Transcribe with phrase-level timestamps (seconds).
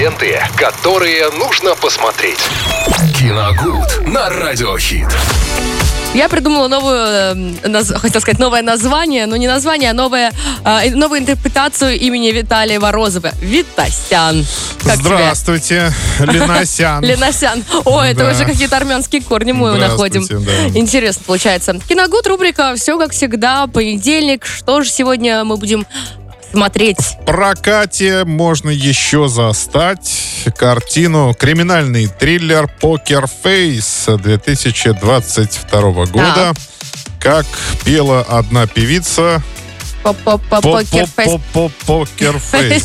[0.00, 2.38] ленты, которые нужно посмотреть.
[3.18, 5.08] Киногуд на Радиохит.
[6.14, 7.34] Я придумала новую, э,
[7.68, 10.32] наз, хотел сказать, новое название, но не название, а новое,
[10.64, 13.32] э, новую интерпретацию имени Виталия Морозова.
[13.42, 14.46] Витасян.
[14.82, 16.32] Как Здравствуйте, тебе?
[16.32, 17.04] Ленасян.
[17.04, 17.62] Ленасян.
[17.84, 18.30] О, это да.
[18.30, 20.26] уже какие-то армянские корни мы находим.
[20.26, 20.78] Да.
[20.78, 21.78] Интересно получается.
[21.86, 24.46] Киногуд, рубрика «Все как всегда», понедельник.
[24.46, 25.86] Что же сегодня мы будем
[26.50, 26.98] смотреть?
[26.98, 36.34] В прокате можно еще застать картину «Криминальный триллер Покер Фейс» 2022 года.
[36.36, 36.52] Да.
[37.20, 37.46] Как
[37.84, 39.42] пела одна певица...
[40.02, 41.40] Покер Фейс.
[41.86, 42.84] Покер Фейс,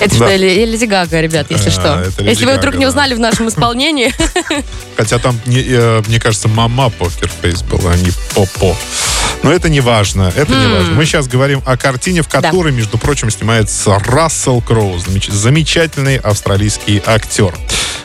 [0.00, 2.04] Это что, Леди Гага, ребят, если что.
[2.18, 4.12] Если вы вдруг не узнали в нашем исполнении.
[4.96, 8.76] Хотя там, э, мне кажется, мама Poker Face была, а не Попо.
[9.44, 10.32] Но это не важно.
[10.34, 10.94] Это не важно.
[10.94, 12.78] Мы сейчас говорим о картине, в которой, да.
[12.78, 17.54] между прочим, снимается Рассел Кроу, замечательный австралийский актер.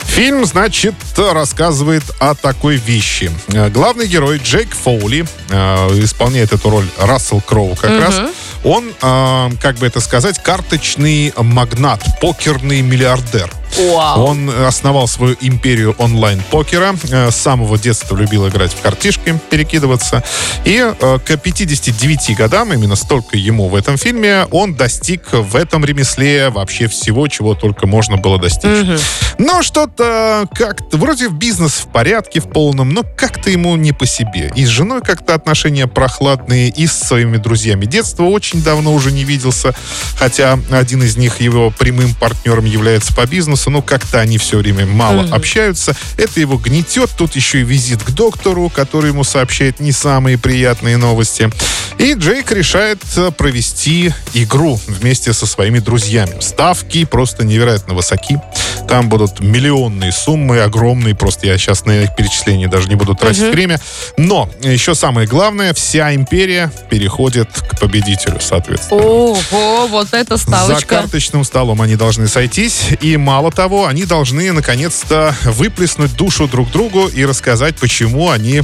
[0.04, 3.30] Фильм, значит, рассказывает о такой вещи.
[3.48, 5.54] Э, главный герой Джейк Фоули э,
[6.02, 8.00] исполняет эту роль Рассел Кроу как угу.
[8.00, 8.20] раз.
[8.62, 13.50] Он, э, как бы это сказать, карточный магнат, покерный миллиардер.
[13.80, 14.24] Вау.
[14.24, 16.94] Он основал свою империю онлайн-покера.
[17.10, 20.22] Э, с самого детства любил играть в картишки, перекидываться.
[20.64, 25.84] И э, к 59 годам, именно столько ему в этом фильме, он достиг в этом
[25.84, 28.70] ремесле вообще всего, чего только можно было достичь.
[28.70, 28.98] Угу.
[29.38, 34.52] Но что-то как-то, вроде бизнес в порядке, в полном, но как-то ему не по себе.
[34.54, 39.24] И с женой как-то отношения прохладные, и с своими друзьями детства очень давно уже не
[39.24, 39.74] виделся,
[40.16, 44.84] хотя один из них его прямым партнером является по бизнесу, но как-то они все время
[44.86, 45.34] мало mm-hmm.
[45.34, 45.96] общаются.
[46.16, 47.10] Это его гнетет.
[47.16, 51.50] Тут еще и визит к доктору, который ему сообщает не самые приятные новости.
[51.98, 56.40] И Джейк решает э, провести игру вместе со своими друзьями.
[56.40, 58.40] Ставки просто невероятно высоки.
[58.88, 61.14] Там будут миллионные суммы, огромные.
[61.14, 63.52] Просто я сейчас на их перечисление даже не буду тратить mm-hmm.
[63.52, 63.80] время.
[64.16, 69.00] Но еще самое главное, вся империя переходит к победителю, соответственно.
[69.00, 70.80] Ого, вот это ставочка.
[70.80, 72.88] За карточным столом они должны сойтись.
[73.00, 78.62] И мало того, они должны наконец-то выплеснуть душу друг другу и рассказать, почему они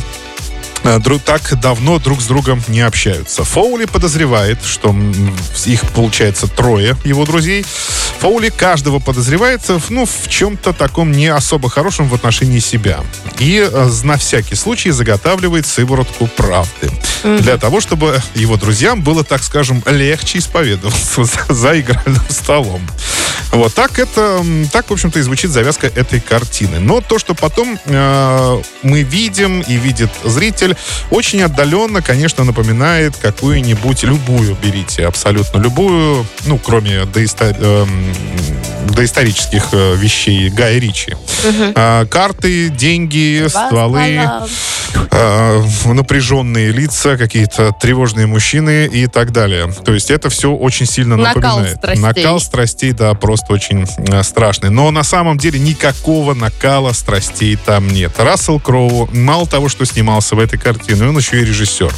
[1.24, 3.44] так давно друг с другом не общаются.
[3.44, 4.94] Фоули подозревает, что
[5.64, 7.64] их получается трое его друзей.
[8.20, 13.00] Фоули каждого подозревает ну, в чем-то таком не особо хорошем в отношении себя.
[13.38, 16.90] И э, на всякий случай заготавливает сыворотку правды.
[17.24, 17.38] Угу.
[17.38, 22.80] Для того, чтобы его друзьям было, так скажем, легче исповедоваться за, за игральным столом.
[23.52, 26.78] Вот так это, так, в общем-то, и звучит завязка этой картины.
[26.78, 30.75] Но то, что потом э, мы видим и видит зритель,
[31.10, 37.86] очень отдаленно, конечно, напоминает какую-нибудь любую, берите, абсолютно любую, ну, кроме доисто, э,
[38.90, 41.12] доисторических э, вещей Гая Ричи.
[41.12, 41.72] Угу.
[41.74, 44.20] Э, карты, деньги, стволы,
[45.10, 49.72] э, напряженные лица, какие-то тревожные мужчины и так далее.
[49.84, 51.76] То есть это все очень сильно напоминает.
[51.76, 52.02] Накал страстей.
[52.02, 54.70] Накал страстей, да, просто очень э, страшный.
[54.70, 58.12] Но на самом деле никакого накала страстей там нет.
[58.18, 61.94] Рассел Кроу мало того, что снимался в этой картине, он еще и режиссер.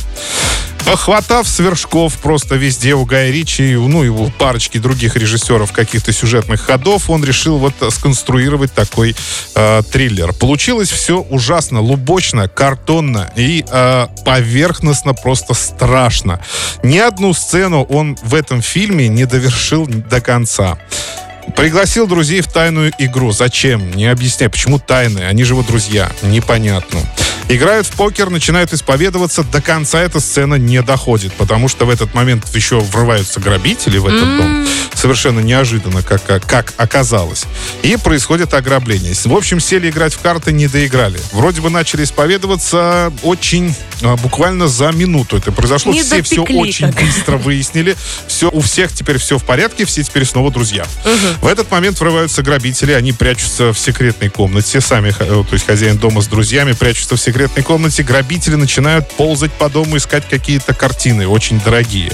[0.85, 6.61] Похватав свершков просто везде у Гая Ричи, ну и у парочки других режиссеров каких-то сюжетных
[6.61, 9.17] ходов, он решил вот сконструировать такой
[9.55, 10.35] э, триллер.
[10.35, 16.41] Получилось все ужасно, лубочно, картонно и э, поверхностно просто страшно.
[16.83, 20.79] Ни одну сцену он в этом фильме не довершил до конца.
[21.57, 23.33] Пригласил друзей в тайную игру.
[23.33, 23.91] Зачем?
[23.93, 24.51] Не объясняй.
[24.51, 25.27] Почему тайные?
[25.27, 26.11] Они же его друзья.
[26.23, 27.01] Непонятно.
[27.51, 29.43] Играют в покер, начинают исповедоваться.
[29.43, 34.07] До конца эта сцена не доходит, потому что в этот момент еще врываются грабители в
[34.07, 34.37] этот mm.
[34.37, 34.69] дом.
[34.93, 37.45] Совершенно неожиданно, как, как, оказалось.
[37.83, 39.15] И происходит ограбление.
[39.15, 41.19] В общем, сели играть в карты, не доиграли.
[41.33, 45.39] Вроде бы начали исповедоваться очень а, буквально за минуту.
[45.39, 45.93] Это произошло.
[45.93, 47.97] Не все все очень быстро выяснили.
[48.27, 50.85] Все, у всех теперь все в порядке, все теперь снова друзья.
[51.05, 51.47] Угу.
[51.47, 54.83] В этот момент врываются грабители, они прячутся в секретной комнате.
[54.83, 59.53] Сами, то есть хозяин дома с друзьями прячутся в секретной секретной комнате грабители начинают ползать
[59.53, 62.11] по дому, искать какие-то картины, очень дорогие.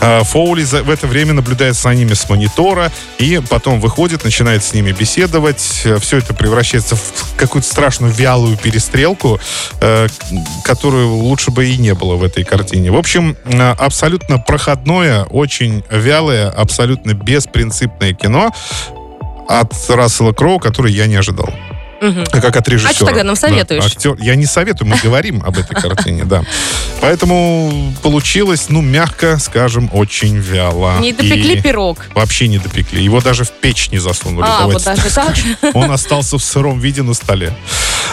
[0.00, 4.74] А, Фоули в это время наблюдает за ними с монитора и потом выходит, начинает с
[4.74, 5.60] ними беседовать.
[6.00, 9.38] Все это превращается в какую-то страшную вялую перестрелку,
[9.80, 10.08] э,
[10.64, 12.90] которую лучше бы и не было в этой картине.
[12.90, 18.52] В общем, э, абсолютно проходное, очень вялое, абсолютно беспринципное кино
[19.48, 21.50] от Рассела Кроу, который я не ожидал.
[22.08, 22.24] Угу.
[22.30, 22.90] как от режиссера.
[22.90, 23.82] А что тогда нам советуешь?
[23.82, 24.16] Да, актер...
[24.18, 26.44] Я не советую, мы говорим об этой картине, да.
[27.00, 30.98] Поэтому получилось, ну, мягко скажем, очень вяло.
[31.00, 32.06] Не допекли пирог?
[32.14, 33.02] Вообще не допекли.
[33.02, 34.44] Его даже в печь не засунули.
[34.46, 35.34] А, вот даже так?
[35.74, 37.52] Он остался в сыром виде на столе.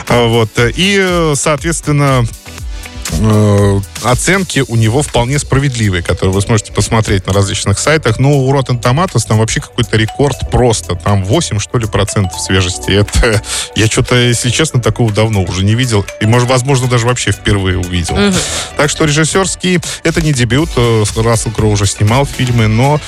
[0.08, 0.50] А, вот.
[0.58, 2.26] И, соответственно,
[3.20, 8.20] э, оценки у него вполне справедливые, которые вы сможете посмотреть на различных сайтах.
[8.20, 10.96] Но у Rotten Tomatoes там вообще какой-то рекорд просто.
[10.96, 12.92] Там 8, что ли, процентов свежести.
[13.02, 13.42] Это
[13.76, 16.06] я что-то, если честно, такого давно уже не видел.
[16.20, 18.16] И, может, возможно, даже вообще впервые увидел.
[18.16, 18.36] Угу.
[18.78, 20.70] Так что режиссерский, это не дебют.
[20.76, 23.00] Э, Рассел Кроу уже снимал фильмы, но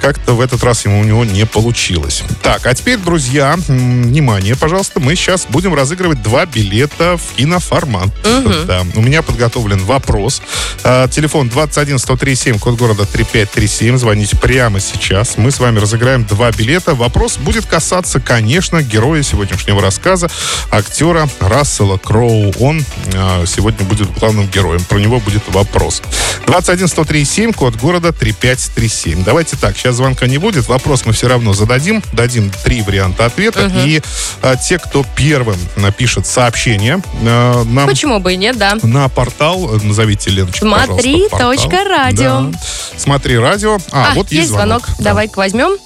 [0.00, 2.22] как-то в этот раз ему у него не получилось.
[2.42, 8.08] Так, а теперь, друзья, внимание, пожалуйста, мы сейчас будем разыгрывать два билета в киноформат.
[8.24, 8.52] Угу.
[8.66, 8.84] Да.
[8.94, 10.35] У меня подготовлен вопрос.
[10.84, 13.98] А, телефон 21 137, код города 3537.
[13.98, 15.36] Звоните прямо сейчас.
[15.36, 16.94] Мы с вами разыграем два билета.
[16.94, 20.28] Вопрос будет касаться, конечно, героя сегодняшнего рассказа,
[20.70, 22.52] актера Рассела Кроу.
[22.60, 22.84] Он
[23.14, 24.82] а, сегодня будет главным героем.
[24.84, 26.02] Про него будет вопрос.
[26.46, 29.24] 21 137, код города 3537.
[29.24, 30.68] Давайте так, сейчас звонка не будет.
[30.68, 32.02] Вопрос мы все равно зададим.
[32.12, 33.66] Дадим три варианта ответа.
[33.66, 33.78] Угу.
[33.84, 34.02] И
[34.42, 37.88] а, те, кто первым напишет сообщение а, нам...
[37.88, 38.78] Почему бы и нет, да.
[38.82, 42.50] На портал, назовите, Леночка, Смотри, точка радио.
[42.50, 42.58] Да.
[42.96, 43.78] Смотри, радио.
[43.92, 44.82] А, а вот есть, есть звонок.
[44.82, 44.98] звонок.
[44.98, 45.04] Да.
[45.04, 45.76] Давай-ка возьмем.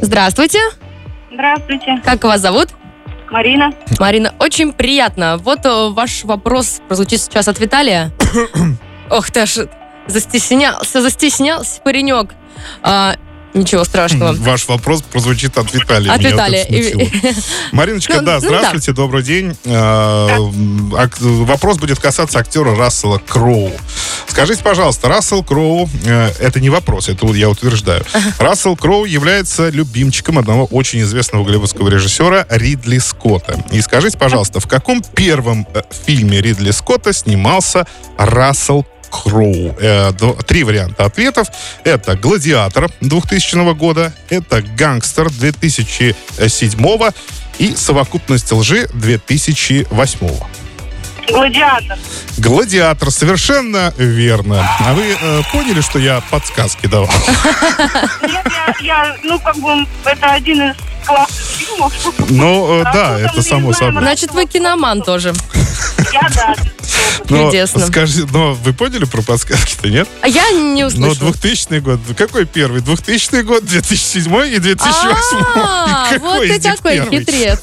[0.00, 0.60] Здравствуйте.
[1.32, 2.00] Здравствуйте.
[2.04, 2.70] Как вас зовут?
[3.30, 3.72] Марина.
[3.98, 5.36] Марина, очень приятно.
[5.38, 8.10] Вот э, ваш вопрос прозвучит сейчас от Виталия.
[9.10, 9.68] Ох ты ж,
[10.06, 12.30] застеснялся, застеснялся паренек.
[12.82, 13.16] А,
[13.54, 14.32] Ничего страшного.
[14.38, 16.12] Ваш вопрос прозвучит от Виталия.
[16.12, 16.66] От Виталия.
[17.72, 19.56] Мариночка, ну, да, ну здравствуйте, добрый день.
[19.66, 20.36] А,
[21.20, 23.72] вопрос будет касаться актера Рассела Кроу.
[24.26, 28.04] Скажите, пожалуйста, Рассел Кроу, э, это не вопрос, это я утверждаю.
[28.38, 33.64] Рассел Кроу является любимчиком одного очень известного голливудского режиссера Ридли Скотта.
[33.72, 37.86] И скажите, пожалуйста, в каком первом э, фильме Ридли Скотта снимался
[38.16, 39.74] Рассел Кроу.
[39.80, 40.12] Э,
[40.46, 41.48] три варианта ответов.
[41.84, 47.12] Это «Гладиатор» 2000 года, это «Гангстер» 2007
[47.58, 50.30] и «Совокупность лжи» 2008.
[51.30, 51.98] Гладиатор.
[52.38, 54.66] Гладиатор, совершенно верно.
[54.80, 57.10] А вы э, поняли, что я подсказки давал?
[58.22, 60.76] Нет, я, я, ну, как бы, это один из
[61.06, 61.92] классных фильмов.
[62.30, 64.02] Ну, э, да, это само собой.
[64.02, 65.34] Значит, вы киноман тоже.
[66.12, 66.54] Я, да.
[67.28, 67.86] Но, Чудесно.
[67.86, 70.08] Скажи, но вы поняли про подсказки-то, нет?
[70.22, 71.26] А я не услышала.
[71.26, 72.00] Ну, 2000 год.
[72.16, 72.80] Какой первый?
[72.80, 75.44] 2000 год, 2007 и 2008.
[75.56, 77.60] А, вот ты какой хитрец.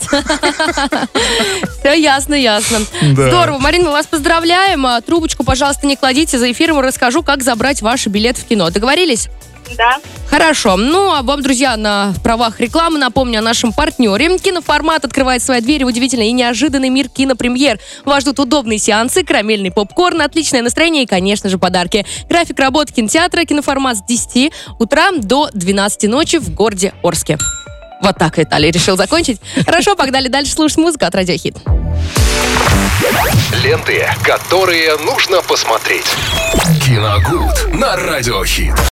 [1.79, 2.79] Все ясно, ясно.
[3.01, 3.57] Здорово.
[3.59, 4.85] Марина, мы вас поздравляем.
[4.85, 6.37] А, трубочку, пожалуйста, не кладите.
[6.37, 8.69] За эфиром расскажу, как забрать ваш билет в кино.
[8.69, 9.29] Договорились?
[9.77, 9.99] Да.
[10.29, 10.75] Хорошо.
[10.75, 14.37] Ну, а вам, друзья, на правах рекламы напомню о нашем партнере.
[14.37, 17.79] Киноформат открывает свои двери в удивительный и неожиданный мир кинопремьер.
[18.03, 22.05] Вас ждут удобные сеансы, карамельный попкорн, отличное настроение и, конечно же, подарки.
[22.29, 27.37] График работы кинотеатра киноформат с 10 утра до 12 ночи в городе Орске.
[28.01, 29.39] Вот так Виталий решил закончить.
[29.65, 31.55] Хорошо, погнали дальше слушать музыку от Радиохит.
[33.63, 36.05] Ленты, которые нужно посмотреть.
[36.85, 38.75] Киногуд на Радиохит.